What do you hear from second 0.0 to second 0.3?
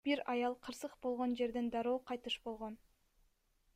Бир